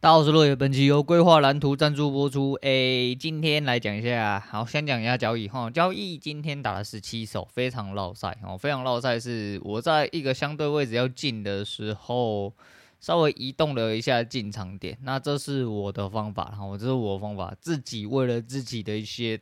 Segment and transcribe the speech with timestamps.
[0.00, 2.52] 大家好，我是落叶，本期由规划蓝图赞助播出。
[2.62, 5.68] 诶，今天来讲一下，好，先讲一下交易哈。
[5.68, 9.18] 交易今天打了十七手，非常绕赛哦，非常绕赛。
[9.18, 12.54] 是我在一个相对位置要进的时候，
[13.00, 14.96] 稍微移动了一下进场点。
[15.02, 19.40] 那这是我的方法哈，这是我的方法，自己为了自己的一些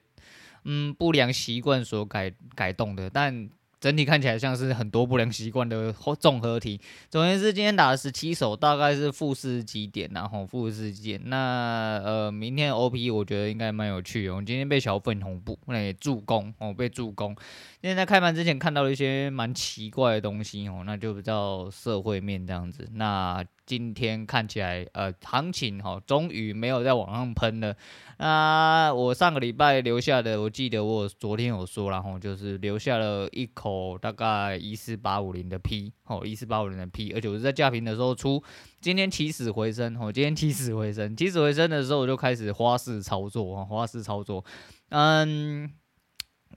[0.65, 3.51] 嗯不良习惯所改改动的，但。
[3.87, 6.81] 整体看起来像是很多不良习惯的综合体。
[7.09, 11.21] 总而言之，今天打了十七手，大概是负四十几点，然后负四十几点。
[11.27, 14.35] 那呃，明天 OP 我觉得应该蛮有趣的。
[14.35, 17.33] 我今天被小粉红布那助攻哦，被助攻。
[17.81, 22.89] 今天在开盘之前看到了一些蛮奇怪的东西哦，那就比较社会面这样子。
[22.95, 27.77] 那今天看起来呃，行情哈，终于没有再往上喷了。
[28.19, 38.41] 那我上个礼拜留下的，我记得我昨天有说然后，就是留下了一口大概一四八五零的 P，吼一四八五零的 P，而且我是在价平的时候出，
[38.81, 44.45] 今天起死回生，吼今天起死回生，起死回生的时候我就开始花式操作，花式操作，
[44.91, 45.69] 嗯，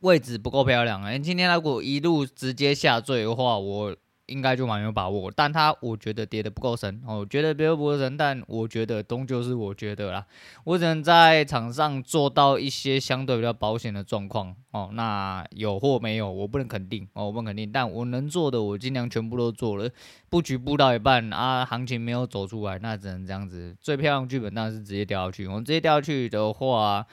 [0.02, 3.96] 位置不够漂亮，哎，今天如果一路直接下坠的话，我。
[4.30, 10.26] 应该就蛮有把握，但他我觉得跌得不够深哦，我觉得跌得不够深，但我觉得终究是我觉得啦，
[10.64, 14.90] 我只能在场上做到一些相对比较保险的状况哦。
[14.94, 19.90] 那有或没有，我不能肯定哦，我不能肯定，但我能做的我尽量全部都做了。
[20.30, 23.76] 布局布到一半啊，行情没有走出来，那只能这样子。
[23.82, 27.06] 最漂亮剧本当然是直接掉下去，我们直接掉下去的话，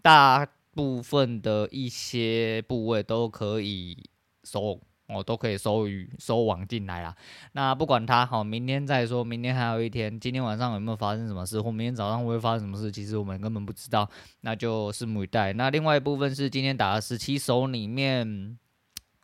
[0.00, 4.08] 大部分的一些部位都可以
[4.44, 4.80] 收。
[5.08, 7.14] 我都可以收鱼收网进来啦。
[7.52, 9.22] 那不管它好，明天再说。
[9.22, 12.90] 明天还有一天，今天晚上有没有发生什么事，或明天早上会发生什么事？
[12.90, 14.08] 其实我们根本不知道，
[14.40, 15.52] 那就拭目以待。
[15.52, 18.56] 那另外一部分是今天打的十七手里面，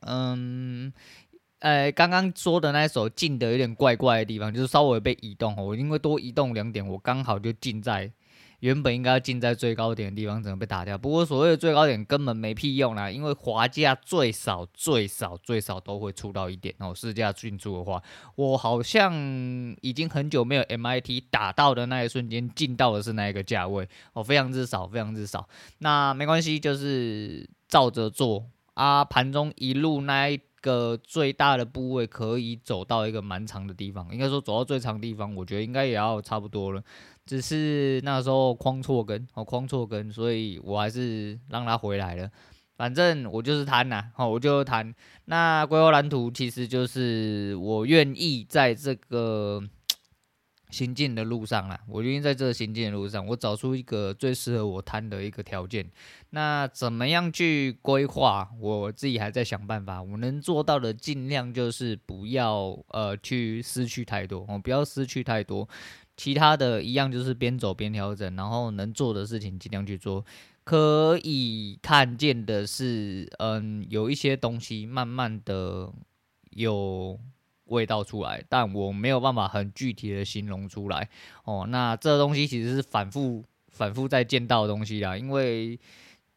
[0.01, 0.93] 嗯，
[1.61, 5.57] 呃，刚刚说的那一手进的有点怪怪的地方，就是稍微被移动。
[5.57, 8.13] 我因为多移动两点，我刚好就进在。
[8.61, 10.99] 原本应该要进在最高点的地方，怎么被打掉？
[10.99, 16.93] 不过所谓的最高点根本没屁用啦，因为滑价最少最少最少都会出到一点哦。
[16.95, 18.03] 市价进出的话，
[18.35, 19.15] 我好像
[19.81, 25.49] 已经很久没有 MIT 打到的那一瞬间进到的是那一个价位哦，非常之少，非常之少。
[25.79, 29.05] 那没关系，就是照着做啊。
[29.05, 36.83] 盘中一路那一个最大的部位可以走到一个蛮长的地方，应该说走到最长的地方，我觉得应该也要差不多了。
[37.29, 42.31] 只是那时候框错根，哦，框错根，所以我还是让他回来了。
[42.79, 44.95] 反正我就是贪呐，好，我就贪。
[45.27, 49.63] 那规划蓝图其实就是我愿意在这个
[50.71, 55.91] 行进的路上啦，我愿意在这个行进的路上，我找出一个最适合我贪的一个条件。
[56.31, 58.49] 那怎么样去规划？
[58.59, 60.03] 我自己还在想办法。
[60.03, 65.69] 我能做到的，尽量就是不要呃去失去太多，哦，不要失去太多。
[66.19, 70.25] 其他的一样就是边走边调整，然后能做的事情尽量去做。
[70.65, 75.91] 可以看见的是，嗯，有一些东西慢慢的
[76.51, 77.19] 有
[77.67, 81.09] 味道出来，但我没有办法很具体的形容出来。
[81.45, 85.79] 哦，那这东西其实是反复反复在见到的东西啦，因为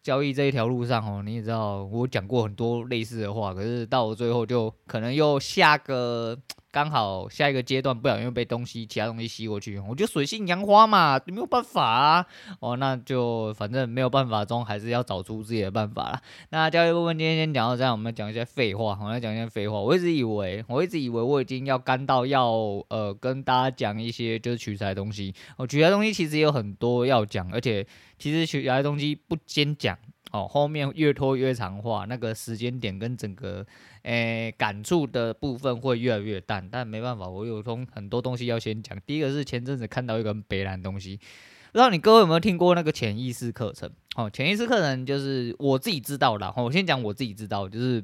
[0.04, 6.38] 交易这一条路上，哦，你也知道，我讲过很多类似的话，可是到了最后就可能又下个。
[6.72, 12.26] 刚好下一个阶段不小心被东西其他东西吸过去，我就水性杨花嘛，没有办法啊。
[12.62, 16.22] 哦，那就反正没有办法中，还是要找出自己的办法啦。
[16.50, 18.98] 那交易部分今天先讲到这样，我们讲一些废话。
[19.02, 19.80] 我们讲一些废话。
[19.80, 22.52] 我一直以为，我一直以为我已经要干到要
[22.88, 25.34] 呃跟大家讲一些就是取材东西。
[25.58, 27.86] 哦，取材东西其实也有很多要讲，而且
[28.18, 29.98] 其实取材的东西不先讲。
[30.32, 33.66] 哦，后面越拖越长化，那个时间点跟整个
[34.04, 38.98] 诶、感触的部分会越来越淡，但没办法，我有通很多东西要先讲。
[39.06, 43.92] 第一个是前阵子看到一个很北烂东西，不知道你各位有没有听过那个潜意识课程？
[44.16, 48.04] 哦，潜意识课程就是我自己知道的，我先讲我自己知道，就是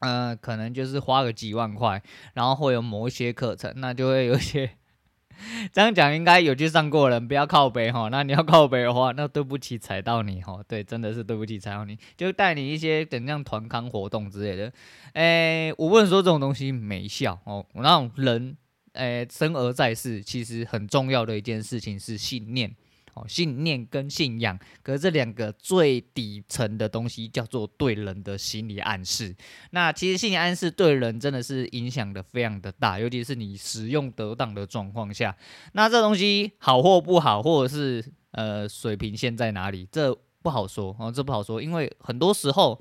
[0.00, 2.02] 呃，可能就是花个几万块，
[2.34, 4.70] 然后会有某一些课程，那就会有一些。
[5.72, 8.08] 这样讲应该有去上过人，不要靠北哈。
[8.10, 10.60] 那你要靠北的话，那对不起踩到你哈。
[10.66, 14.72] 对，真的是对不起踩到你，就带你一些怎样团康活动之类的。
[15.14, 17.64] 诶，我不能说这种东西没效哦。
[17.74, 18.56] 那种人，
[18.94, 22.74] 诶，生而在世，其实很重要的一件事情是信念。
[23.26, 29.34] 信念跟信仰，可是这两个最底层的东西叫做对人的心理暗示。
[29.70, 35.36] 那其实心理暗示对人真的是影响的非常的大，尤其是你使用得当的状况下。
[35.72, 42.80] 那这东西好或不好，或者是呃水平线在哪里，这不好说哦，这不好说，因为很多时候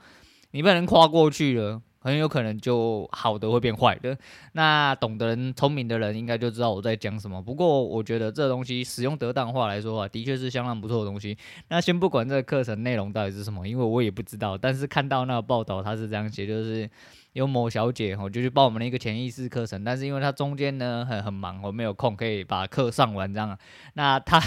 [0.51, 1.81] 你被人夸过去了。
[2.07, 4.17] 很有可能就好的会变坏的。
[4.53, 7.41] 那懂的人、聪明的人应该就知道我在讲什么。
[7.41, 11.37] 不过我觉得这东西使用得当化来说啊，的确是相当不错的东西。
[11.67, 14.57] 那先不管这个课程内容到底是什么，因为我也不知道。
[14.57, 16.89] 但是看到那个报道，他是这样写，就是
[17.33, 23.57] 有某小姐哦，就去报我们的一个潜意识课程，但是因为她中间呢很很忙，我没有空可以把课上完这样。
[23.95, 24.41] 那她。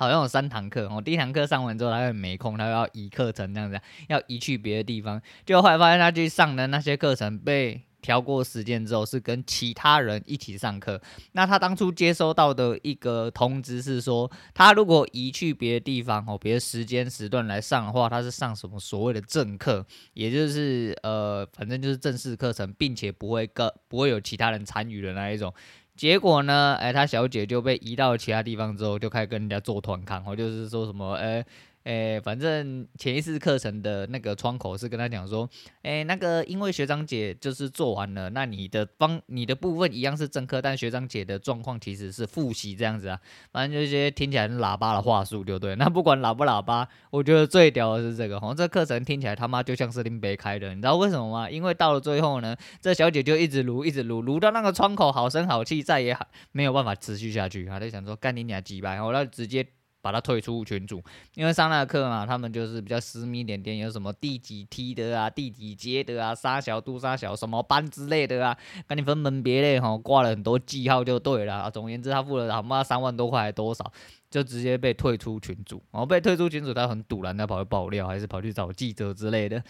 [0.00, 5.20] 好像有三堂课，我第一堂课上完之后，他会没空，他要移课程这样子，要移去别的地方。
[5.44, 10.98] 就后来发现他去上的那些课程被调过时间之后，是跟其他人一起上课。
[11.32, 25.52] 那他当初接收到的一个通知是说，他如果移去别的地方哦，别的时间时段来上的话，他是上什么所谓的正课，也就是呃，反正就是正式课程，并且不会跟不会有其他人参与的那一种。
[26.00, 31.44] 结果呢，哎，他小姐就被移到其他地方之后，就开始跟人家做团康，或就是说什么，哎。
[31.84, 35.48] 诶，反正潜意识课程的那个窗口是跟他讲说，
[35.82, 43.18] 诶，那个因为学长姐就是做完了，那你的方你的部分一样是正课，但学长姐的状况其实是复习这样子啊。
[43.50, 45.74] 反正就这些听起来喇叭的话术，对不对。
[45.76, 51.50] 那不管喇不喇叭，我觉得最屌的是这个，好像这课程听起来他妈就像是林北开的，你知道为什么吗？
[51.50, 56.14] 因为到了最后呢，这小姐就一直撸，一直撸，撸到那个窗口好声好气，再也
[56.52, 59.66] 没有办法持续下去，他就想说干你俩几百，我要直接。
[60.02, 61.02] 把他退出群组，
[61.34, 68.56] 因为上那课嘛，他们就是比较私密点点，有什么第几梯的啊，第几阶的啊，杀小度杀小什么班之类的啊，
[68.86, 71.70] 跟你分门别类哈，挂了很多记号就对了啊。
[71.70, 73.92] 总而言之，他付了他妈三万多块还多少，
[74.30, 75.82] 就直接被退出群组。
[75.90, 79.62] 然后被退出群组，他很赌烂，他跑去爆料，还是跑去找记者之类的，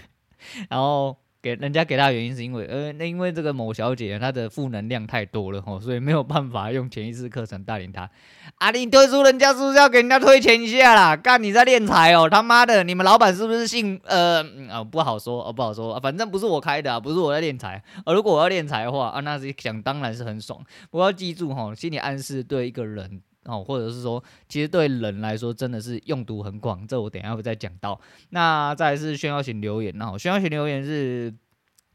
[0.70, 1.16] 然后。
[1.46, 8.10] 给人家给他的原因是因为，呃，那因为这个某小姐她的负能量太多了吼，所以没有办法用潜意识课程带领她。
[8.56, 11.14] 啊，你退出人家是不是要给人家推钱一下啦？
[11.14, 17.80] 干你在敛财哦，他妈的，你们老板是不是姓呃啊不好说哦不好说，反正不是我开的，啊，不是我在敛财。
[18.04, 20.58] 而如果我要敛财的话啊，那是想当然是很爽。
[20.90, 23.22] 不过要记住吼，心理暗示对一个人。
[23.46, 28.00] 哦，或者是说，其实对人来说真的是用途很广，这我等下会再讲到。
[28.30, 31.32] 那再来是炫耀型留言，然后炫耀型留言是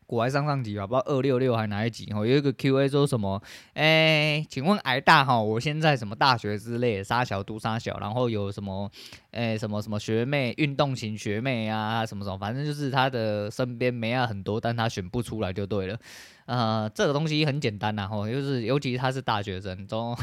[0.08, 3.42] 古玩上上集吧，不知道二六六还是哪一集哦，有一个 Q&A 说什么？
[3.76, 8.92] 哎，请问矮大哈，我现在什么大学之类的，杀小读杀小，然后有什么？
[9.32, 15.98] 哎，什么什么学妹，运动型学妹啊，什么什么，反正就是他的身边没啊很多，但他选不出来就对了。
[16.46, 20.14] 呃，这个东西很简单呐，吼，就是尤其他是大学生中。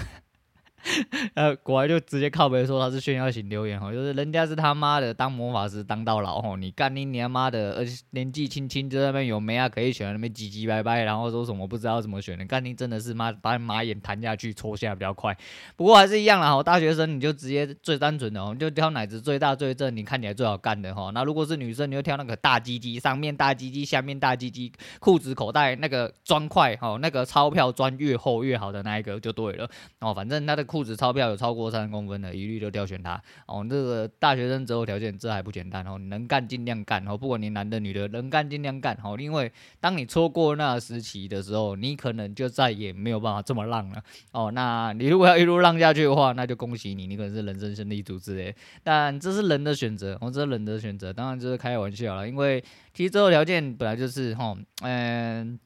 [1.34, 15.36] 呃，果然就直接靠北说他是炫耀型留言哈，就是人家是他妈的当魔法师当到老吼，你干你你他妈的，而且年纪轻轻就在那边有妹啊可以选，那边唧唧歪歪，然后说什么不知道怎么选的，干你真的是妈把你马眼弹下去戳下比较快。
[15.74, 21.10] 不过还是一样啦，哈，大学生你就直接最单纯的哦，就挑奶子最大最正，你看起来最好干的哈。
[21.12, 30.67] 那如果是女生，你就挑那个大鸡鸡，上面大鸡鸡，下面大鸡鸡，裤子口袋那个砖块哈，那个钞票砖越厚越好的那一个就对了哦，反正他的。
[30.68, 33.66] 裤子钞票有超过三公分的，一律都挑选他哦。
[33.68, 39.16] 这个大学生择偶条件这还不简单哦，能干尽量干哦，不管你男的女的，能干尽量干哦。
[39.18, 39.50] 因为
[39.80, 44.50] 当你错过那个时期的时候，你可能就再也没有办法这么浪了哦。
[44.52, 48.54] 那你如果要一路浪下去的话，那就恭喜你，你可能是人生胜利组之类。
[48.84, 52.28] 但这是人的选择，哦，这是人的选择，当然就是开玩笑了。
[52.28, 52.62] 因为
[52.92, 55.58] 其实择偶条件本来就是哈，嗯。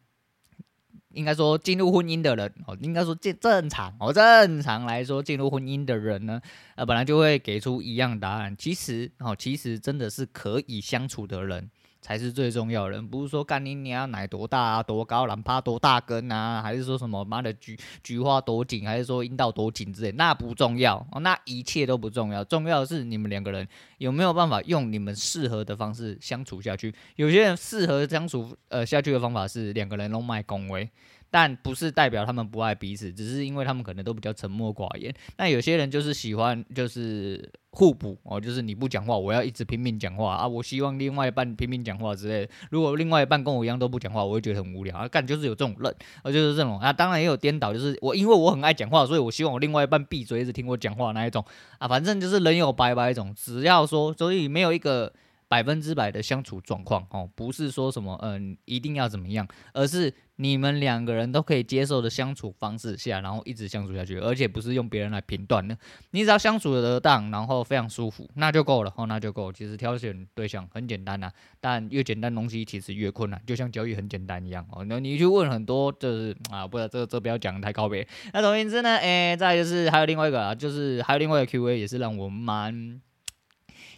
[1.14, 6.40] 应该说，进入婚姻的人哦，应该说正正常哦，正常来说，进入婚姻的人呢，
[6.74, 8.56] 呃，本来就会给出一样答案。
[8.56, 11.70] 其实哦，其实真的是可以相处的人。
[12.02, 23.66] 才是最重要的人，不是说干你你要奶多大啊，多高，哪怕多大根啊，还是说什么妈的菊菊花多紧，还是说阴道多紧之类，那不重要，那一切都不重要，重要的是你们两个人
[23.98, 26.92] 有没有办法用你们适合的方式相处下去。
[27.14, 30.90] 有些人适合相处呃下去的方法是两个人弄卖恭维。
[31.32, 35.10] 但不是代表他们不爱彼此，只是因为他们可能都比较沉默寡言。
[35.38, 40.46] 那有些人就是喜欢就是互补哦，就是你不讲话，我要一直拼命讲话啊。
[40.46, 42.52] 我希望另外一半拼命讲话之类的。
[42.70, 45.08] 如果另外一半跟我一样都不讲话，我会觉得很无聊啊。
[45.08, 46.92] 干就是有这种人，啊就是这种啊。
[46.92, 51.42] 当然也有颠倒，就是我因为我很爱讲话，所以我希望我另外一半闭嘴，一直听我讲话那一种
[51.78, 51.88] 啊。
[51.88, 55.10] 反正就是人有百百种，只要说，所以没有一个。
[55.52, 65.76] 百分之百的相处状况哦，不是说什么嗯一定要怎么样，而是你们两个人都可以接受的相处方式下，然后一直相处下去，而且不是用别人来评断的。
[66.12, 69.52] 你只要相处得当，然后非常舒服，那就够了哦，那就够。
[69.52, 71.30] 其实挑选对象很简单呐，
[71.60, 74.82] 但越简单东西其实越困难，就像交易很简单一样哦。
[74.88, 78.08] 那你去问很多就是啊，不知道这这不要讲太高别。
[78.32, 83.02] 那总而言之呢，诶，再就是还有另外一个啊，就是还有另外一个 Q&A 也是让我蛮。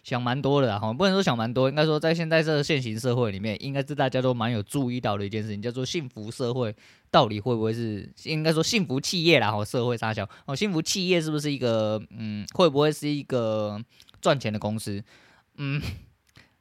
[0.04, 6.72] 想蛮多的哈，不能说想蛮多，应该说在现在这个现行社会里面，应该是大家都蛮有注意到的一件事情，叫做幸福社会
[7.10, 9.50] 到底会不会是应该说幸福企业啦？
[9.50, 13.82] 哈，社会大小哦，幸福企业是不是一个嗯，会不会是一个
[14.20, 15.02] 赚钱的公司？
[15.56, 15.82] 嗯，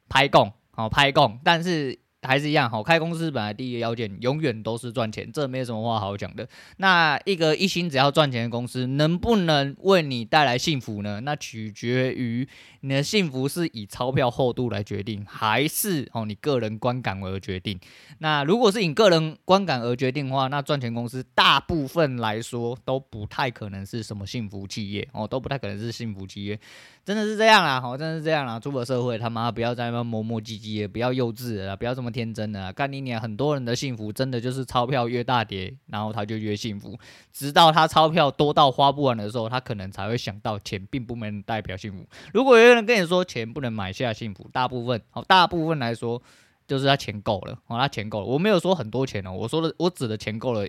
[0.08, 2.03] 拍供哦拍供，但是。
[2.24, 6.48] 还是一样，好，开公司本来第一个要件永远都是赚钱，这没什么话好讲的。
[6.78, 11.20] 那一个一心只要赚钱的公司，能不能为你带来幸福呢？
[11.20, 12.48] 那取决于
[12.80, 17.78] 你的幸福是以钞票厚度来决定，还是哦你个人观感而决定。
[18.18, 26.58] 那如果是以个人观感而决定的话，那赚钱公司大部分来说都不太可能是什么幸福企业哦，都不太可能是幸福企业。
[27.04, 28.58] 真的是这样啦，好，真的是这样啦。
[28.58, 32.72] 出了社会，他妈不要在那边磨磨唧唧也，不要幼稚了，不要这么天真了。
[32.72, 33.20] 干你娘！
[33.20, 36.96] 很多人的幸福真的就是钞票越大叠，然后他就越幸福。
[37.32, 42.06] 直到他钞票多到花不完的时候，他可能才会想到钱并不能代表幸福。
[42.32, 46.22] 如果有人跟你说钱不能买下幸福，大部分哦，大部分来说
[46.68, 48.26] 就是他钱够了，哦，他钱够了。
[48.26, 50.64] 我没有说很多钱哦，我说的我指的钱够了，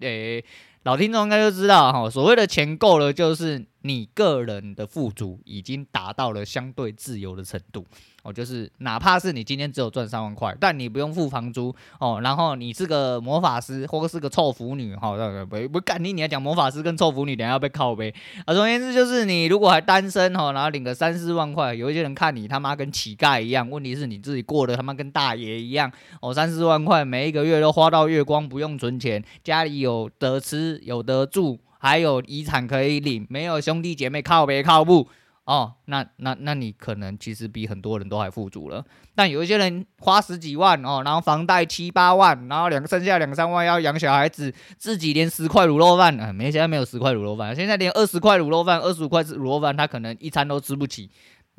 [0.00, 0.44] 诶、
[0.82, 7.84] 老听众应该就知道哈，所谓的钱够了，就是你个人的富足已经达到了相对自由的程度。
[8.22, 18.14] 哦，就是哪怕是你今天只有赚三万块，但你不用付房租哦，然后你是个魔法师或是个臭腐女，哈、哦，不不干你，你要讲魔法师跟臭腐女，等下要被靠背。
[18.44, 35.08] 啊，总而言之就是你如果还单身哈，然后领个三四万块，有一些人看你他妈跟乞丐一样，问题是你自己过得他妈跟大爷一样哦，三四万块每一个月都花到月光，不用存钱，家里有得吃有得住，还有遗产可以领，没有兄弟姐妹靠别靠不。
[35.44, 38.84] 哦，那那那你可能其实比很多人都还富足了，
[39.16, 51.10] 但有一些人花十几万哦，然后房贷七八万，然后两剩下两三万要养小孩子，自己连十块卤肉饭啊，没现在没有十块卤肉饭，现在连二十块卤肉饭、二十五块卤肉饭，他可能一餐都吃不起。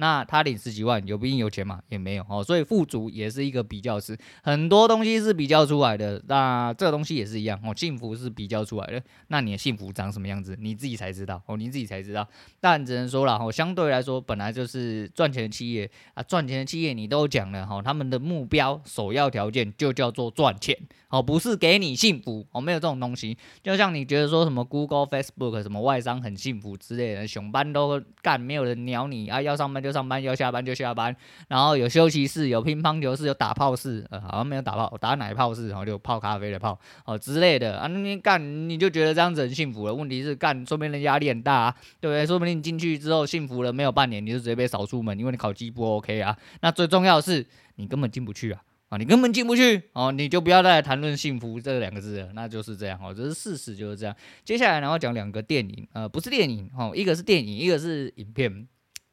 [0.01, 1.79] 那他领十几万，有不一定有钱嘛？
[1.89, 6.19] 也没有哦，所以富足也是一个比较词，很多东西是比较出来的。
[6.27, 8.99] 那这个东西也是一样哦，幸福是比较出来的。
[9.27, 12.27] 那你的幸福长什么样子，你自己才知道哦，你自己才知道。
[12.59, 20.75] 但只能说了哦，相对来说，本来就是赚钱的企业啊，赚钱的企业你都讲了哈，他们的目标首要条件就叫做赚钱
[21.09, 23.37] 哦，不是给你幸福哦，没有这种东西。
[23.61, 29.90] 就像你觉得说什么 Google、Facebook 什么外商很幸福之类的，上班都干，没有人鸟你啊，要上班就。
[29.91, 31.15] 上班要下班就下班，
[31.47, 39.93] 然后有休息室，有乒乓球室，有打炮室，呃，好像没有打炮，打奶泡室，然后就泡咖啡的泡，哦之类的啊，你干你就觉得这样子很幸福了。
[39.93, 42.25] 问题是干，说明人压力很大啊，对不对？
[42.25, 46.37] 说不定你进去之后幸福了没有半年，你就直接被扫出门，因为你考绩不 OK 啊。
[46.61, 47.45] 那最重要的是
[47.75, 54.15] 你根本进不去啊，啊，你根本进不去哦，你就不要再谈论幸福这两个字了，那就是这样哦，这是事实就是这样。
[54.43, 58.67] 接下来然后讲两个电影，呃，不是电影哦，一个是电影，一个是影片。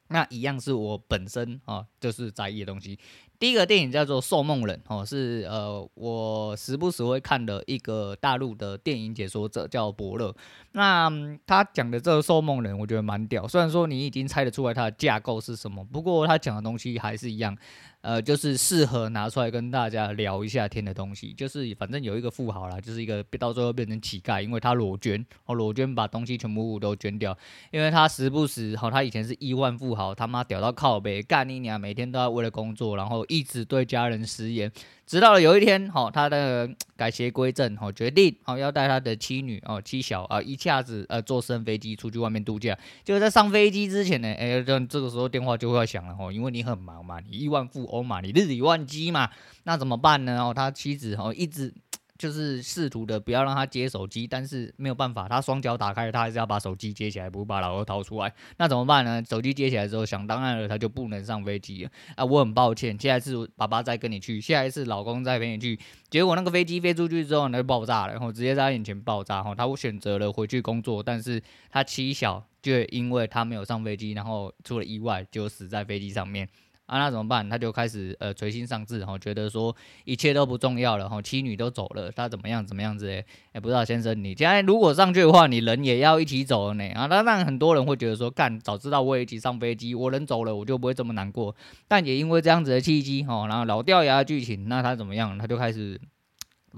[0.09, 2.99] 那一样是我本身啊，就是在意的东西。
[3.38, 10.35] 第一个电影叫做《受梦人》哦，是呃我时不时会看的一个大陆的电影解说者叫伯乐。
[10.73, 11.11] 那
[11.47, 13.47] 他讲的这个《受梦人》，我觉得蛮屌。
[13.47, 17.57] 虽然说你已经猜得出来它的架构是什么，不过他讲的东西还是一样。
[18.00, 27.37] 呃，就是适合拿出来跟大家聊一下天的东西，就是反正有一个富豪啦，就是一个到最后变成乞丐，因为他裸捐，哦，裸捐把东西全部都捐掉，
[27.73, 34.70] 因为他时不时，好、哦，他以前是亿万富豪，他妈屌到靠北，干你娘，每天都要为了工作，然后一直对家人食言。
[35.06, 42.76] 直到有一天，哈，他的改邪归正，哈，决定，哦，要带他的妻女，哦，妻小啊，一下子，呃，坐私人飞机出去外面度假。
[43.04, 49.30] 就在上飞机之前呢，哎，这这个时候电话就会响了，哈，因为你很忙嘛，你亿万富翁嘛，你日理万机嘛，
[49.62, 50.42] 那怎么办呢？
[50.42, 51.73] 哦，他妻子，哦，一直。
[52.18, 58.34] 就是试图的不要让他接手机，但是没有办法，他双脚打开，他还是要把手机接起来，不把老二掏出来。
[58.56, 59.22] 那怎么办呢？
[59.25, 62.25] 手机接起来之后，想当然了，他就不能上飞机了啊！
[62.25, 65.78] 我很抱歉，下一次爸爸再跟你去，下一次老公再陪你去。
[66.10, 69.40] 结果那个飞机飞出去之后，那就爆炸了，然后直接在他眼前爆炸。
[69.40, 76.48] 哈，他选择了回去工作，但是他妻小就因为他没有上飞机，然后出了意外，就死在飞机上面。
[76.88, 77.47] 啊，那怎么办？
[77.47, 83.11] 他就开始呃垂心丧志，然后觉得说一切都不重要了，哈，妻女都走了，他怎么样怎么样子？
[83.11, 86.88] 哎，哎，不知道先生，你现在如果上去的话，你人也要一起走了呢。
[86.95, 91.54] 啊，当然很多人会觉得说，干，早知道我也一起上飞机，我人走了，我就不会这么难过。
[91.87, 95.37] 但也因为这样子的契机，哈，然后老掉牙的剧情，那他怎么样？
[95.37, 96.00] 他就开始。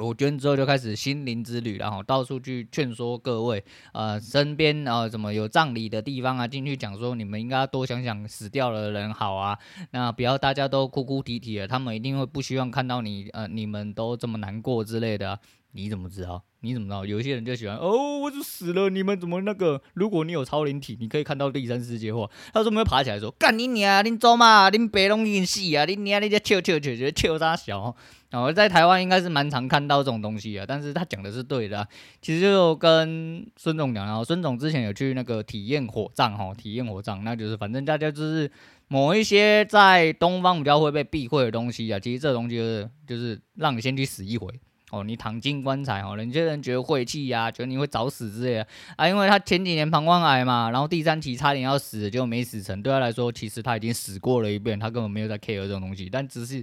[0.00, 9.58] 裸捐之后就开始心灵之旅，然后到处去劝说各位，呃，身边啊，什么有葬礼的地方啊，进去讲说你们应该多想想死掉的人好啊，
[9.90, 15.38] 那不要大家都哭哭啼啼的，他们一定会不希望看到你，呃，你们都这么难过之类的。
[15.72, 16.42] 你怎么知道？
[16.62, 17.06] 你怎么知道？
[17.06, 19.80] 有些人就喜欢哦，我就死了，你们怎么那个？
[19.94, 27.94] 如果你有超灵体，你可以看到第三世界话，他说没有爬起来说干你娘，你走嘛，你白龙已经死啊，你娘你这笑笑笑笑笑啥小？
[28.30, 31.88] 然后在台湾应该是蛮常看到这种东西啊，但是他讲的是对的，啊，
[32.20, 38.50] 其实就跟孙总讲，然后孙总之前有去那个体验火葬哈，体验火葬，那就是反正大家就是
[38.86, 44.48] 某一些在东方比较会被避讳的东西啊，其实这东西就是就是让你先去死一回。
[44.90, 48.66] 哦，你躺进棺材哦，有些人觉得晦气呀，觉得你会早死之类的
[48.96, 52.82] 啊，因为他前几年膀胱癌嘛，然后第三期差点要死，结果没死成。
[52.82, 56.08] 对他来说，其实他已经死过了一遍，他根本没有在 care 这种东西。
[56.10, 56.56] 但只是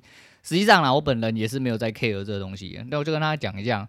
[0.43, 2.79] 实际上呢，我本人也是没有在 care 这个东西。
[2.89, 3.87] 那我就跟他讲一下，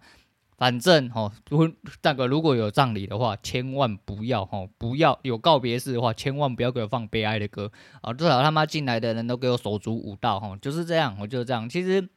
[0.57, 1.69] 反正哦，如
[2.03, 7.71] 那个如果有葬礼的话，千万不要哦，不要有告别式的话，千万不要给我放悲哀的歌
[8.03, 11.69] 啊，至少他妈进来的人都给我手足舞蹈哦，就是这样，我就是这样。
[11.69, 12.09] 其实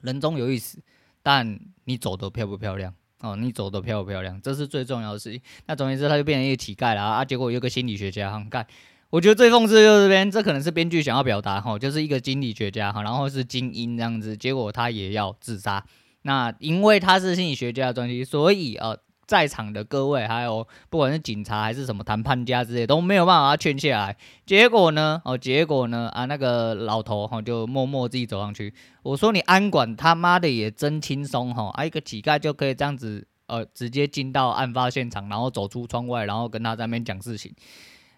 [0.00, 0.78] 人终有一死。
[1.22, 3.36] 但你走的漂不漂亮哦？
[3.36, 5.40] 你走的漂不漂亮，这是最重要的事情。
[5.66, 7.24] 那总而言之，他就变成一个乞丐了啊！
[7.24, 8.66] 结果有个心理学家哈干，
[9.10, 15.84] 我觉得最讽刺就是这边，这可能是编剧想要表达哈，就是一个心理学家哈，然后是精英这样子，结果他也要自杀。
[16.22, 18.98] 那因为他是心理学家的专辑，所以呃。
[19.30, 24.16] 在场的各位，还有不管是警察还是什么谈判家之类，都没有办法劝下来。
[24.44, 25.22] 结果呢？
[25.24, 26.08] 哦，结果呢？
[26.12, 28.74] 啊，那个老头哈就默默自己走上去。
[29.04, 31.70] 我说你安管他妈的也真轻松哈！
[31.74, 37.54] 啊，一个乞丐就可以这样子呃，直接进到案发现场，然后走出窗外，然后跟他在那边讲事情。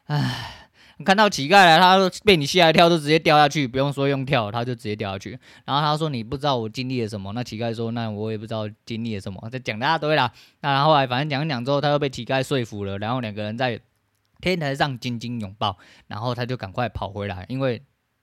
[0.04, 0.61] 唉。
[1.02, 5.38] 看到乞丐来，他被你吓一跳，就直接掉下去，不用说用跳，他就直接掉下去。
[5.64, 10.32] 然后他说：“你不知道我经历了什么。”那乞丐说：“那我也不知道经历了什么。”在讲大家堆啦。
[10.60, 13.80] 那后来反正讲一讲之后，他又被乞丐说服了，然后两个人在
[14.40, 15.76] 天台上紧紧拥抱。
[16.06, 17.82] 然后他就赶快跑回来，因为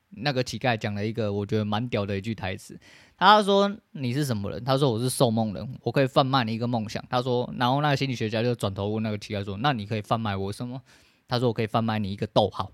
[0.10, 2.80] 那个乞丐讲了一个我觉得蛮屌的一句台词。
[3.18, 10.82] 他说：“你是什么人？”他说：“我是受梦人，我可以贩卖你一个梦想。”他说：“然后那个心理学家就转头问那个乞丐说：‘那你可以贩卖我什么？’”
[11.30, 12.74] 他说：“我可以贩卖你一个逗号。”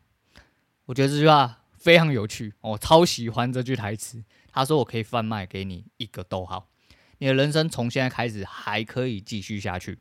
[0.85, 4.23] 我觉得这句话非常有趣，我超喜欢这句台词。
[4.51, 6.69] 他说：“我可以贩卖给你一个逗号，
[7.17, 9.99] 你的人生从现在开始还可以继续下去。”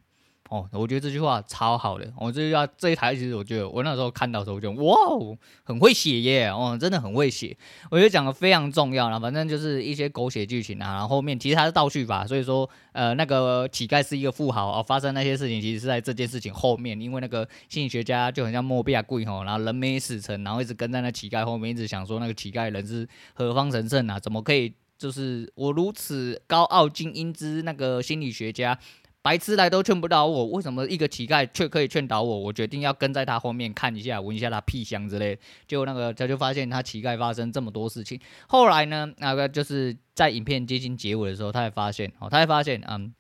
[0.50, 2.12] 哦，我觉得这句话超好的。
[2.18, 7.56] 我、哦、这句话这一台其实我觉得我那时候看到的时候，我就哇哦，很会写耶，哦，真的很会写。
[7.90, 10.92] 我觉得讲的非常重要了，反正就是一些狗血剧情啊。
[10.92, 24.20] 然后后面其实它是倒叙法，所以说呃那个乞丐是一个富豪哦，发生那些事情其实是在这件事情后面，因为那个心理学家就很像莫比亚贵吼，然后人没死成，然后一直跟在那乞丐后面，一直想说那个乞丐人是何方神圣啊？
[24.20, 28.78] 怎么可以就是我如此高傲精英之那个心理学家？
[29.24, 32.38] 白痴来都劝不倒我，为什么一个乞丐却可以劝倒我？
[32.40, 35.38] 我决定要跟在他后面看一下，闻一下他屁香之类。
[35.66, 38.20] 结果那个他就发现他乞丐发生这么多事情。
[38.46, 43.14] 后来呢，那个就是在影片接近结尾的时候，他才发现哦，他才发现嗯，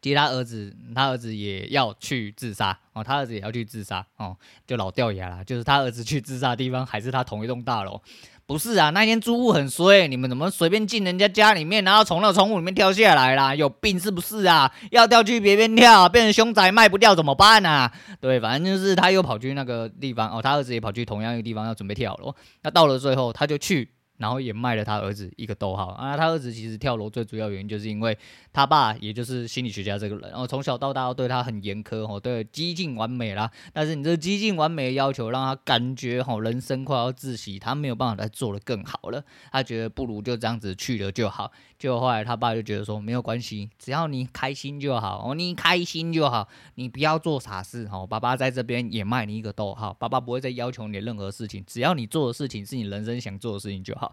[0.00, 4.34] 其实他儿子，他儿子也要去自杀哦，他儿子也要去自杀哦，
[4.66, 8.00] 就老掉牙了，就是他儿子去自杀的地方还是他同一栋大楼。
[8.46, 13.54] 不是啊，那天租户很衰，你们怎么随便进人家家里面，然后从那窗户里面跳下来啦？
[13.54, 14.70] 有病是不是啊？
[14.90, 17.90] 要跳去别边跳，变成凶宅卖不掉怎么办啊？
[18.20, 22.34] 对，反正就是他又跑去那个地方哦，他儿子也跑去同样一个地方要准备跳楼。
[22.62, 23.90] 那到了最后，他就去。
[24.16, 26.16] 然后也卖了他儿子一个逗号啊！
[26.16, 28.16] 他儿子其实跳楼最主要原因就是因为
[28.52, 33.50] 他爸，也就是心理学家这个人，然后从小到大都对他很严苛哦，对几近完美啦。
[33.72, 39.22] 但是你这几近完美的要求，让他感觉哦，人生快要窒息，他没有办法再做得更好了。
[39.50, 41.50] 他觉得不如就这样子去了就好。
[41.76, 48.06] 就后来他爸就觉得说没有关系，只要你开心就好哦，你开心就好，你不要做傻事哦。
[48.06, 54.03] 爸爸在这边也卖你一个逗号，爸爸不会再要求你任何事情，只要你做的事情是你人生想做的事情就好。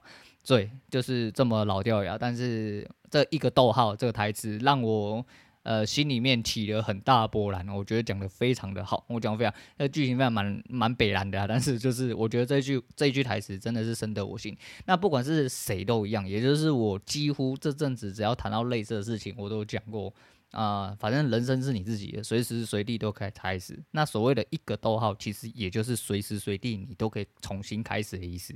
[0.45, 5.23] 对，就是这么老掉牙，但是这一个逗号，这个台词让我
[5.63, 7.67] 呃心里面起了很大波澜。
[7.69, 14.58] 我觉得讲得非常的好，我讲非常，那剧情非常蛮蛮北烂的啊，但是就是我觉得这句这一句台词真的是深得我心。
[14.86, 20.12] 那不管是谁都一样，也就是我几乎这阵子只要谈到类似的事情，我都讲过
[20.49, 23.80] 啊、反正人生是你自己的，随时随地都可以开始。
[23.91, 28.54] 那所谓的一个逗号，其实也就是随时随地你都可以重新开始的意思。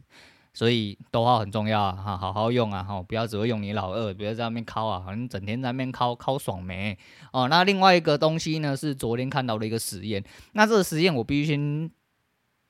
[0.56, 6.98] 所以逗号很重要啊，哈，好好用啊，哈，不要只会用你老二，不要在那边敲啊，好像整天在那边敲敲爽没
[7.34, 7.50] 哦。
[7.50, 11.92] 那另外一个东西呢，是昨天看到的一个实验，那这个实验我必须先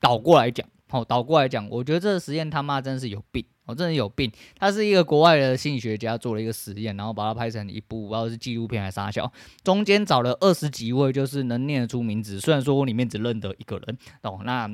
[0.02, 4.32] 倒过来讲，好，倒过来讲，我觉得这个实验他妈真是有病，我真的有病。
[4.58, 9.32] 他是一个国外的心理学家做了一个实验，然后把它拍成一部，不知道是纪录片还是啥小，
[9.64, 14.68] 中间找了二十几位，就是能念得出名字，虽然说我里面只认得一个人，懂那。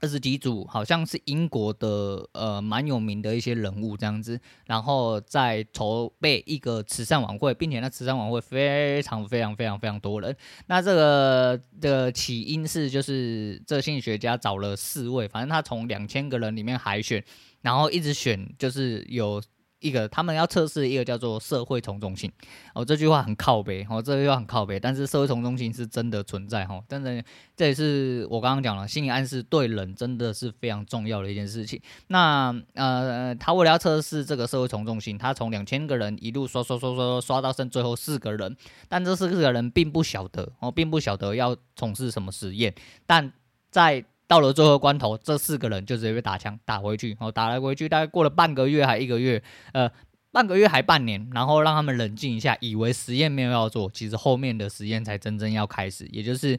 [0.00, 10.36] 二十几组好像是英国的呃蛮有名的一些人物这样子，然后在筹备一个慈善晚会，并且那慈善晚会非常非常非常非常多人。
[10.66, 17.24] 那这个的起因是就是这心理学家找了四位，反正他从两千个人里面海选，
[17.62, 19.42] 然后一直选就是有。
[19.80, 22.30] 一个他们要测试一个叫做社会从众性
[22.74, 27.22] 哦，这句话很靠北哦，这句话很靠北，但是社会从众性是真的存在哈，真的
[27.54, 31.80] 这也是我刚刚讲了，心理暗示对人真的是非常重要的一件事情。
[32.08, 38.56] 那呃，他为了要测试这个社会从众性，他从两千个人一路刷刷刷刷刷到剩最后四个人，
[38.88, 42.74] 但这四个人并不晓得哦，并不晓得要从事什么实验，
[43.06, 43.32] 但
[43.70, 49.90] 在到了最后关头，这四个人就直接被打枪打回去，哦，打了回去，大概过了半个月还一个月，呃，
[50.32, 56.58] 半个月还半年，然后让他们冷静一下，以为实验没有要做，其实后面的实验才真正要开始，也就是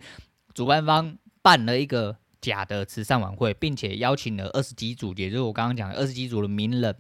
[0.53, 6.95] 主办方办了一个假的慈善晚会，并且邀请了二十几组，也就是我刚刚讲的二十几组的名人。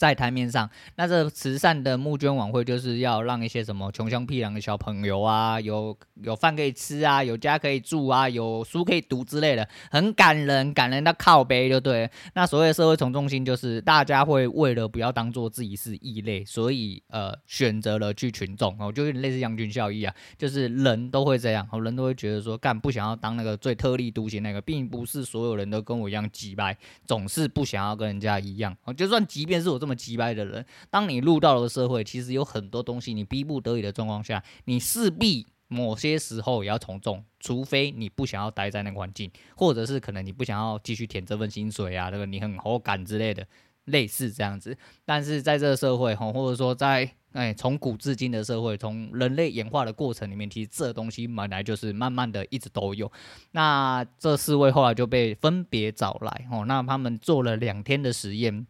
[0.00, 12.10] 在台面上，那这慈善的募捐晚会就是要让一些什么穷乡僻壤的小朋友啊，有有饭可以吃啊，有家可以住啊，有书可以读之类的，很感人，感人到靠背就对。
[12.32, 29.89] 那所谓的社会从众心，就是大家会为了不要当做自己是异类，所以呃选择了去群众哦，就有点类似羊群效应啊，就是人都会这样，人都会觉得说干不想要当那个最特立独行那个，并不是所有人都跟我一样机掰，总是不想要跟人家一样哦，就算即便是我这么。
[29.90, 43.44] 那么机掰的人，当你入到了社会，其实有很多东西，你逼不得已的状况下，你势必某些时候也要从众，除非你不想要待在那个环境，或者是可能你不想要继续舔这份薪水啊，这个你很好感之类的，
[43.86, 44.78] 类似这样子。
[45.04, 53.10] 但是在这个社会，哈，或者说在哎从古至今的社会，从人类演化的过程里面，其实这东西本来就是慢慢的一直都有。
[53.50, 58.68] 那这四位后来就被分别找来，哦，那他们做了两天的实验。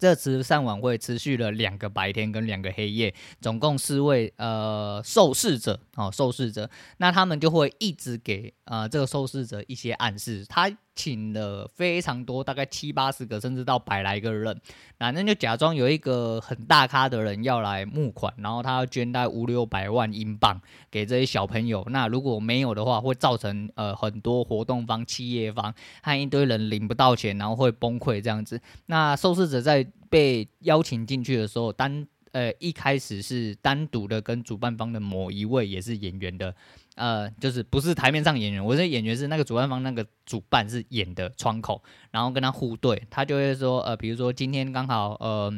[0.00, 10.46] 这次善晚会持续了两个白天跟两个黑夜，总共四位呃受试者哦，受试者，那他们就会一直给呃这个受试者一些暗示。
[10.48, 14.60] 他请了非常多，大概七八十个，甚至到百来个人，
[14.98, 20.60] 反正就假装有一个很大咖的人要来募款，然后他要捐大五六百万英镑
[20.90, 21.82] 给这些小朋友。
[21.88, 28.60] 那如果没有的话，会造成呃很多活动方、企业方和一堆人领不到钱，然后会崩溃这样子。
[28.84, 36.54] 那受试者在被邀请进去的时候，单呃一开始是单独的跟主办方的某一位也是演员的，
[36.96, 45.52] 呃就是不是台面上演员，我的演员是那个主办方那个主办是演的窗口，然后跟他互对，他就会说呃比如说今天刚好呃。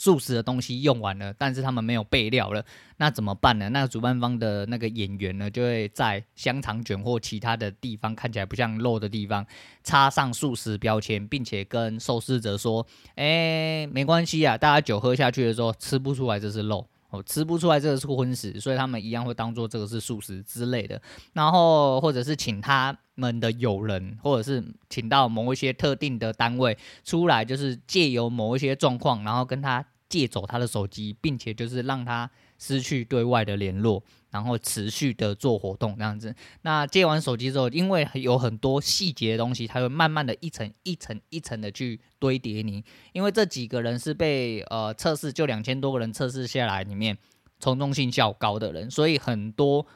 [0.00, 2.64] 素食的东西用完了，但是他们没有备料了，
[2.98, 3.68] 那怎么办呢？
[3.70, 9.44] 那主办方的那个演员呢，就会在香肠卷或其他的地方看起来不像肉的地方
[9.82, 21.00] 插上素食标签，并且跟受试者说：“哎、没关系啊，大家酒喝下去的时候吃不出来这是肉哦，吃不出来这个是荤食，所以他们一样会当做这个是素食之类的。
[21.32, 36.34] 然后或者是请他们的友人，或者是请到某一些特定的单位出来，就是借由某一些状况，然后跟他。”借走他的手机，并且就是让他失去对外的联络，然后持续的做活动这样子。
[36.62, 42.84] 那借完手机之后，因为有很多细节的东西，他会慢慢的一层一层一层的去堆叠你。
[43.12, 47.16] 因为这几个人是被呃测试，就两千多个人测试下来里面
[47.60, 49.86] 从众性较高的人，所以很多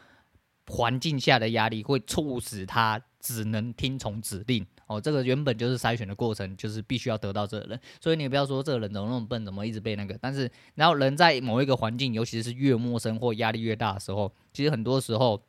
[0.69, 4.65] 环境下的压力会促使他只能听从指令。
[4.93, 10.17] 哦，这个原本就是筛选的过程，就是必须要得到这个人，所以你不要说这个人怎么那么笨，怎么一直被那个。
[10.21, 15.43] 但是，然后人在某一个环境，尤其是越陌生或压力越大的时候，其实很多时候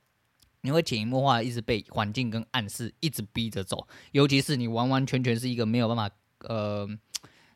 [0.62, 6.88] 你会潜移默化一直被环境跟暗示一直逼着走，尤其是你完完全全是一个没有办法呃。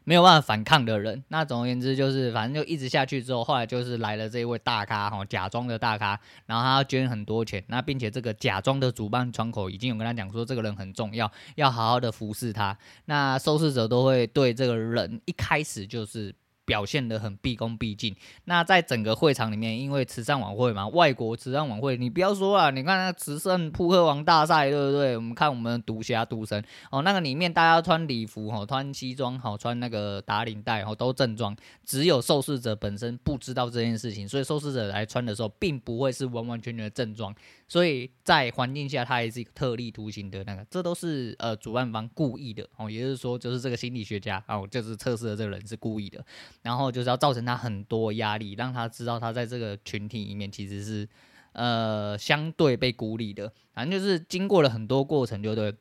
[0.07, 16.33] 没有办法反抗的人，那总而言之就是，反正就一直下去之后，后来就是来了这一位大咖哈，假装的大咖，然后他要捐很多钱，那并且这个假装的主办窗口已经有跟他讲说，这个人很重要，要好好的服侍他，那受试者都会对这个人一开始就是。
[16.67, 18.13] 表现得很毕恭毕敬。
[18.43, 25.15] 那在整个会场里面，因为慈善晚会嘛，外国慈善晚会，你不要说啊，你看那慈善扑克王大赛，对不对？
[25.15, 31.55] 我们看我们赌侠赌神哦，那个里面大家穿礼服哦，穿西装好，穿那个打领带哦，都正装。
[31.85, 37.33] 只有受试者本身不知道这件事情，所以受试者来穿的时候，并不会是完完全全的正装。
[37.69, 46.23] 所以在环境下，他也是一个特立独行的那个，这都是呃主办方故意的哦，也就是说，就是这个心理学家哦，就是测试的这个人是故意的。
[46.67, 51.07] 然后就是要造成他很多压力，让他知道他在这个群体里面其实是，
[51.53, 53.53] 呃，相对被孤立的。
[53.73, 55.73] 反正就是经过了很多过程，就对。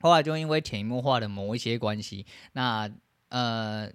[0.00, 2.90] 后来就因为潜移默化的某一些关系，那
[3.28, 3.90] 呃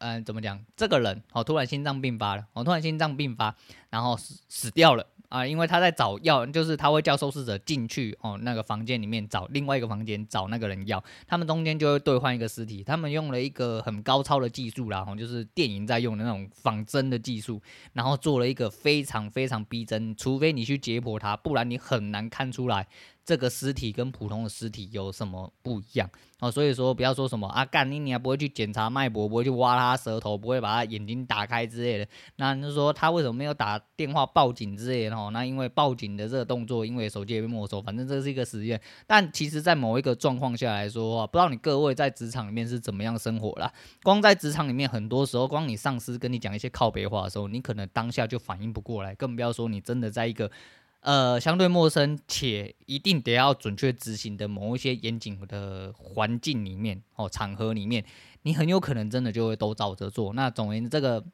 [0.00, 0.62] 嗯怎么讲？
[0.76, 3.56] 这个人哦，突然心脏病发了，哦，突然心脏病发，
[3.88, 5.06] 然后死死掉了。
[5.30, 17.62] 啊，因为他在找药，就是他会叫受试者进去哦，那个房间里面找另外一个房间找那个人要，他们中间就会兑换一个尸体，他们用了一个很高超的技术啦，就是电影在用的那种仿真的技术，
[17.92, 22.88] 然后做了一个非常非常逼真，除非你去解剖它，不然你很难看出来。
[23.30, 26.50] 这个尸体跟普通的尸体有什么不一样哦？
[26.50, 32.08] 所以说不要说什么啊，干你你还不会去检查脉搏，不会去挖他舌头，不会把他眼睛打开之类的。
[32.34, 35.30] 那就是说他为什么没有打电话报警之类的哦？
[35.32, 38.80] 那因为报警的这个动作，因为手机也被没收，反正这是一个实验。
[39.06, 43.72] 但其实，在某一个状况下来说，不知道你各位在职场里面是怎么样生活啦。
[44.02, 50.50] 光在职场里面，很多时候，光你上司跟你讲一些靠北话的时候，你可能当下就反应不过来，更不要说你真的在一个。
[51.00, 58.04] 呃，相对陌生且一定得要准确执行的某一些严谨的环境里面哦，场合里面，
[58.42, 60.34] 你很有可能真的就会都照着做。
[60.34, 61.24] 那总而言之，这个，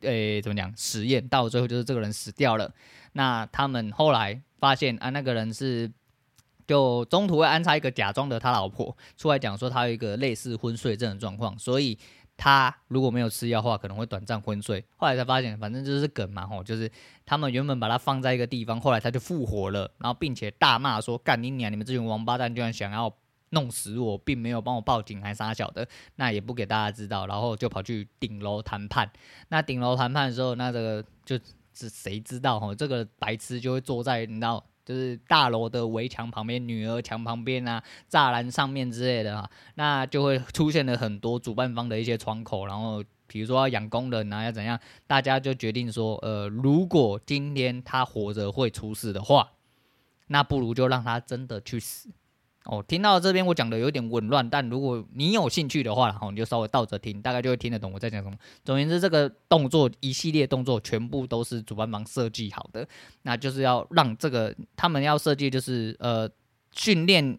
[0.00, 0.76] 诶，怎么讲？
[0.76, 2.74] 实验到最后就是这个人死掉了。
[3.12, 5.88] 那他们后来发现啊，那个人是
[6.66, 11.96] 就中途会安插一个假装的他老婆出来讲说，他有一个类似昏睡症的状况，所以。
[12.42, 14.82] 他如果没有吃药的话，可能会短暂昏睡。
[14.96, 16.90] 后来才发现，反正就是梗嘛，吼，就是
[17.26, 21.70] 他们原本把他放在一个地方，后来他就复活了，然后并且大骂说：“干你娘！
[21.70, 23.14] 你们这群王八蛋，居然想要
[23.50, 29.12] 弄死我，并没有帮我报警，还杀小的，那也不给大家知道。”然后就跑去顶楼谈判。
[29.48, 31.38] 那顶楼谈判的时候，那这个就
[31.74, 34.64] 是谁知道吼，这个白痴就会坐在你知道。
[34.90, 44.76] 就是大楼的围墙旁边、女儿墙旁边啊、栅栏上面之类的啊，那就会出现了很多主办方的一些窗口，然后比如说要养工人啊，要怎样，
[45.06, 49.52] 大家就决定说，呃，如果今天他活着会出事的话，
[50.26, 52.08] 那不如就让他真的去死。
[52.70, 58.36] 哦，听到这边我讲的有点紊乱，但如果你有兴趣的话，然后你就稍微倒着听，大概就会听得懂我在讲什么。
[58.64, 62.86] 总言之，这个动作一系列动作全部都是主办方设计好的，
[63.22, 66.30] 那就是要让这个他们要设计就是呃
[66.70, 67.36] 训练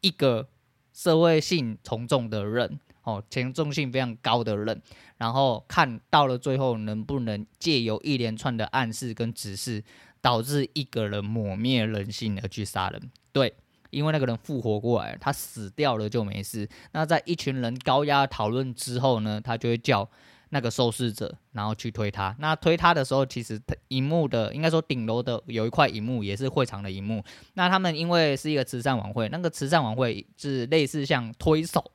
[0.00, 0.48] 一个
[0.92, 4.82] 社会性从众的人，哦，权重性非常高的人，
[5.16, 9.84] 然后看到了最后能不能借由一连串的暗示跟指示，
[10.20, 13.00] 导致一个人抹灭人性而去杀人，
[13.32, 13.54] 对。
[13.92, 16.68] 因为那个人复活过来，他死掉了就没事。
[16.92, 20.08] 那在一群人高压讨论之后呢，他就会叫
[20.48, 22.34] 那个受试者，然后去推他。
[22.38, 27.22] 那推他的时候，其实荧幕的应该说顶楼的有一块荧幕，也是会场的荧幕。
[27.54, 31.92] 那他们因为是一个慈善晚会，那个慈善晚会是类似像推手，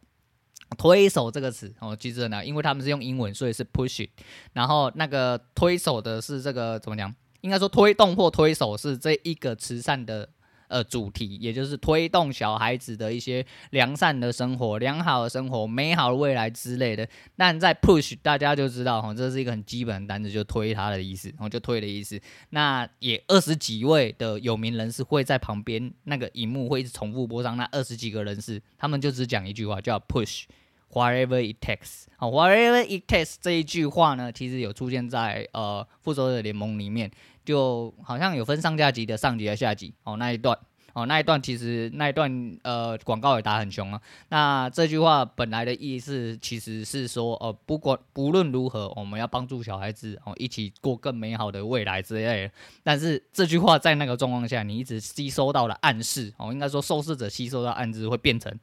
[0.77, 4.07] 推手这个词哦，记着呢，因为他们是用英文，所以是 push。
[4.53, 7.13] 然后那个推手的是这个怎么讲？
[7.41, 10.29] 应该说推动或推手是这一个慈善的。
[10.67, 17.07] 呃，主题也就是推动小孩子的一些良善的生活、良好的生活、美好的未来之类的。
[17.35, 22.19] 但在 push，大家就知道哈，这是一个很基本的单词，就推他的意思，然后就推的意思。
[22.49, 32.05] 那也二十几位的有名人士会在旁边，那个荧幕会一直重复播上那二十几个人士，他们就只讲一句话，叫 push，whatever it takes。
[32.17, 37.09] 好，whatever it takes 这一句话呢，其实有出现在呃复仇者联盟里面。
[37.47, 40.59] 就好像有分上下级的上级和下级哦，那一段
[40.91, 44.01] 哦，那一段其实那一段呃广告也打很凶啊。
[44.27, 52.53] 那这句话本来的意思其实是说哦、呃，不管不论如何，我们要帮助小孩子哦，一起过更美好的未来之类的。
[52.83, 58.53] 但是这句话在那个状况下，你一直吸收到了暗示哦，应该说受试者吸收到暗示会变成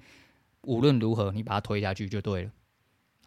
[0.63, 2.51] 无论如何你把它推下去就对了。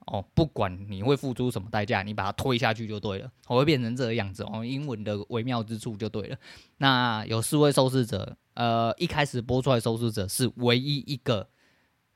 [0.08, 4.63] 哦，不管你会付出什么代价，你把它推下去就对了，我会变成这个样子哦。
[4.65, 6.38] 英文的微妙之处就对了。
[6.78, 11.50] 那有四位受试者，呃，一开始播出来受试者是唯一一个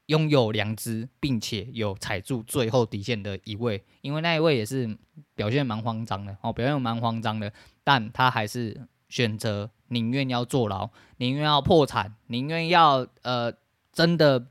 [0.06, 4.98] 拥有良知并且有踩住最后底线的一位，因为那一位也是
[5.36, 7.52] 表现蛮慌张的哦，表现蛮慌张的，
[7.84, 13.52] 但他还是选择宁愿要坐牢，宁愿要破产，宁愿要呃
[13.92, 14.48] 真的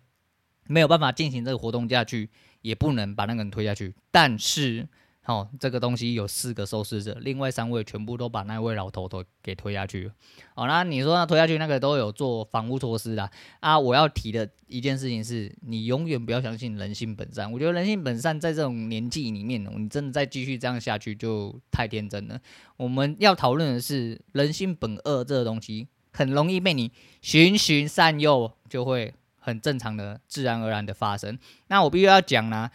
[0.67, 2.29] 没有办法进行这个活动下去。
[2.63, 4.87] 也不能把那个人推下去，但是，
[5.27, 10.13] 哦，这个东西有四个受试者，另外三位全部都把那位老头头给推下去了。
[10.55, 13.79] 哦，那你说那推下去那个都有做防护措施的啊？
[13.79, 17.51] 我要提的一件事情是，你永远不要相信人性本善。
[17.53, 22.41] 我觉得人性本善在这种年纪里面，你真的再继续这样下去就太天真了。
[22.77, 26.91] 我们要讨论的是人性本恶这个东西，很容易被你
[27.23, 29.15] 循循善诱，就会。
[29.41, 31.37] 很正常的、自然而然的发生。
[31.67, 32.71] 那我必须要讲呢，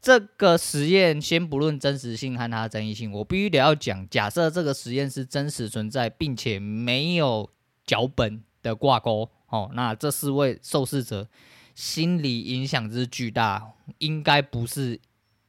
[0.00, 4.08] 这个实验先不论真实性和它的争议性，我必须得要讲。
[4.08, 7.50] 假设这个实验是真实存在，并且没有
[7.86, 11.28] 脚本的挂钩哦，那这四位受试者
[11.74, 15.00] 心理影响之巨大，应该不是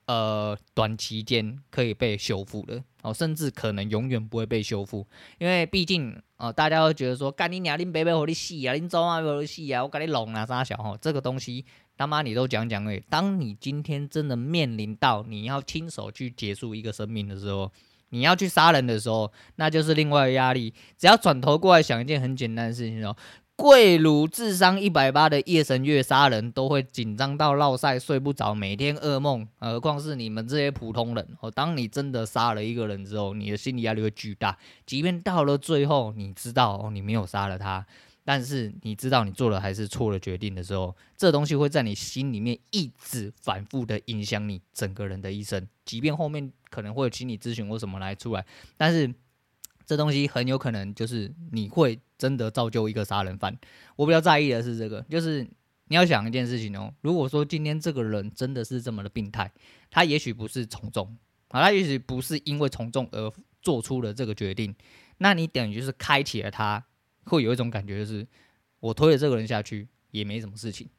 [0.06, 5.06] 呃短期间可以被修复的哦，甚至可能永远不会被修复，
[5.38, 11.66] 因为毕竟呃大家都觉得说，干你娘，你伯伯和你死啊，你走啊，和你死啊，我跟你拢啊，啥小吼，这个东西
[11.98, 17.72] 他妈你都讲讲诶，当你今天真的面临到你要亲手去结束一个生命的时候。
[18.12, 20.74] 你要去杀人的时候，那就是另外的压力。
[20.98, 23.16] 只要转头过来想一件很简单的事情哦，
[23.60, 31.52] 贵如智商一百八的夜神月杀人都会紧张到落赛睡不着，每天噩梦，何况是你们这些普通人哦。
[31.52, 34.58] 当你真的杀了一个人之后，你的心理压力会巨大。
[34.86, 37.86] 即便到了最后，你知道哦，你没有杀了他。
[38.24, 45.68] 但是你知道你做了还是错了决定的时候，这东西会在你心里面一直反复的影响你整个人的一生。
[45.84, 48.46] 即便后面可能会有心理咨询或什么来出来，
[48.78, 49.14] 但是
[49.86, 53.58] 这东西很有可能就是你会真的造就一个杀人犯。
[53.96, 55.42] 我比较在意的是这个，就是
[55.86, 59.52] 你要想一件事情哦，如果说今天这个人真的是这么的病态，
[59.90, 64.76] 他也许不是从众啊，他也许不是因为从众而做出了这个决定，
[65.18, 66.86] 那你等于就是开启了他。
[67.26, 68.26] 会有一种感觉，就是
[68.80, 70.90] 我推了这个人下去也没什么事情，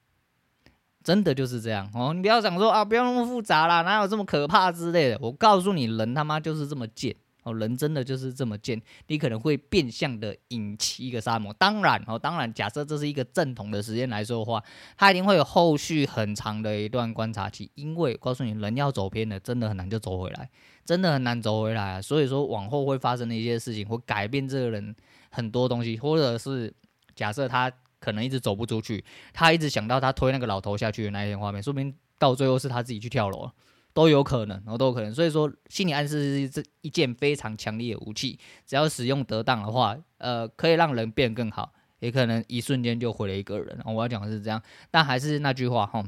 [1.03, 2.15] 真的就是这样哦。
[2.15, 5.19] 你不要想说啊，不要那么复杂啦，哪有这么可怕之类的。
[5.21, 8.81] 我告诉你，人他妈就是这么贱哦，人真的就是这么贱。
[9.07, 11.53] 你可能会变相的引起一个杀魔。
[11.55, 14.63] 当然哦，当然，假设这是一个正统的时间来说的话，
[14.97, 17.71] 他一定会有后续很长的一段观察期。
[17.75, 20.51] 因为告诉你，人要走偏了，真的很难就走回来，
[20.85, 22.03] 真的很难走回来啊。
[22.03, 24.95] 所以说，往后会发生的一些事情，会改变这个人。
[25.33, 26.75] 很多东西，或者是
[27.15, 33.53] 假设他可能一直走不出去，他一直想到他推那个老头下去的那一天画面，说明到最后是他自己去跳楼了，
[33.93, 35.15] 都有可能，都有可能。
[35.15, 43.79] 所以说，心理暗示是一件非常强烈的武器，只要使用得当的话，呃，可以让人变更好，也可能一瞬间就毁了一个人。
[43.87, 46.05] 我要讲的是这样，但还是那句话哈。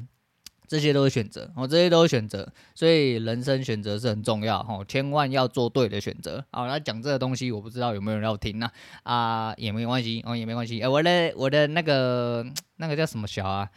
[0.69, 6.43] 这些都是选择哦，这些都是选择，所以人生选择是很重要哦，千万要做对的选择。
[6.51, 8.71] 好，那讲这个东西，我不知道有没有人要听呢？
[9.03, 9.15] 啊，
[9.51, 10.81] 啊，也没关系哦，也没关系。
[10.81, 12.43] 哎，我的我的那个
[12.77, 13.69] 那个叫什么小啊？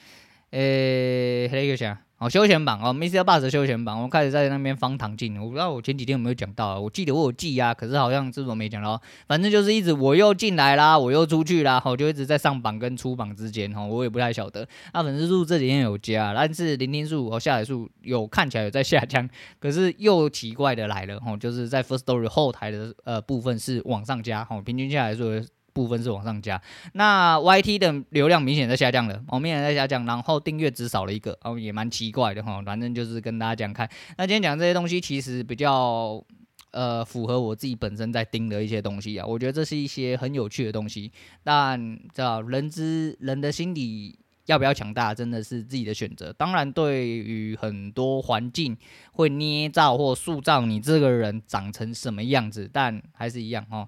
[0.56, 2.00] 诶，那个啥？
[2.18, 3.20] 哦，休闲榜哦，Mr.
[3.26, 14.66] Bus 休闲榜，我开始在那边方糖镜，我不知道我前几天有没有讲到，我记得我有记啊，可是好像这种没讲到，反正就是一直我又进来啦，我又出去啦，我就一直在上榜跟出榜之间，哈，我也不太晓得。
[14.94, 25.42] 那粉丝数这几天有加，但是聆听数和下载数有看起来有在下降，可是又奇怪的来了，哈，就是在 First Story 后台的呃部分是往上加，哈，平均下来说。
[25.76, 26.60] 部分是往上加，
[26.94, 33.88] 那 YT 的流量明显在下降了，哦，明显在下降，然后订阅只少了一个，哦，也蛮奇怪的哈，反正就是跟大家讲看。
[34.18, 36.24] 那今天讲这些东西，其实比较
[36.72, 41.12] 呃符合我自己本身在盯的一些东西啊，我觉得这是一些很有趣的东西。
[41.44, 41.78] 但
[42.14, 46.32] 知道人之人的心理要不要强大，真的是自己的选择。
[46.32, 48.78] 当然，对于很多环境
[49.12, 53.86] 会捏造或塑造你这个人长成什么样子，但还是一样哈。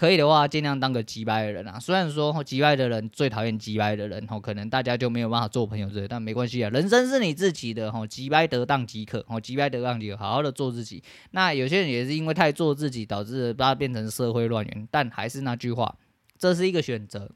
[0.00, 1.78] 可以的话，尽量当个击败的人啊。
[1.78, 6.70] 虽然说击败的人最讨厌击败的人，吼，可能大家就没有办法做朋友之类，但没关系啊。
[6.70, 11.02] 人生是你自己的，吼，击败得当即可，吼，击败得当即可，好好的做自己。
[11.32, 14.88] 那有些人也是因为太做自己，导致把他变成社会乱源。
[14.90, 15.94] 但还是那句话，
[16.38, 17.30] 这是一个选择。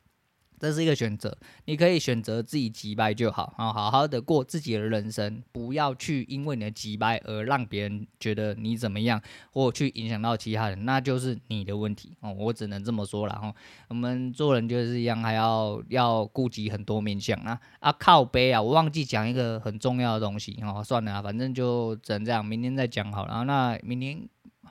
[0.65, 9.21] 这是一个选择，你可以选择自己击败就好，然后好好的过自己的人生，不要去因为你的击败而让别人觉得你怎么样，
[9.53, 12.33] 或去影响到其他人，那就是你的问题哦。
[12.33, 13.55] 我只能这么说了哈。
[13.89, 17.93] 我们做人就是一样，还要要顾及很多面向啊啊！
[17.93, 20.83] 靠背啊，我忘记讲一个很重要的东西哦。
[20.83, 23.45] 算了啊，反正就只能这样，明天再讲好了。
[23.45, 24.27] 那明天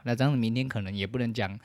[0.06, 1.60] 那这样子，明天可能也不能讲。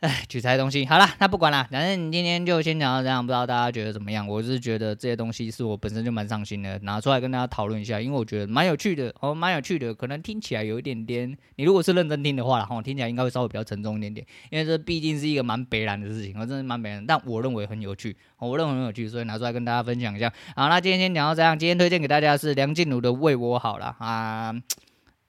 [0.00, 4.26] 哎，取材东西好了，那不管了，反正你今天就先讲到这样，不知道大家觉得怎么样？
[4.26, 20.32] 我是觉得这些东西是我本身就蛮上心的，拿出来跟大家讨论一下，因为我觉得蛮有趣的哦，蛮有趣的，可能听起来有一点点，你如果是认真听的话，然后听起来应该会稍微比较沉重一点点，因为这毕竟是一个蛮北烂的事情，我真的蛮北烂，但我认为很有趣，我认为很有趣，所以拿出来跟大家分享一下。
[20.56, 24.54] 好，那今天先讲到这样，今天推荐给大家是梁静茹的《为我好》了啊，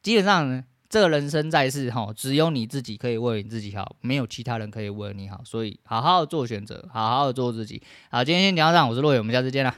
[0.02, 0.64] 基本上。
[0.92, 7.82] 这个人生在世，哈，只有你自己可以为你自己好，没有其他人可以为你好，所以好好做选择，好好做自己。
[8.10, 9.74] 好，今天先讲到这，我是洛伟，我们下次见了。